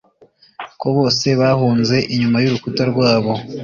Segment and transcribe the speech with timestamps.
[0.79, 3.31] ko bose bahunze inyuma y'urukuta rwabo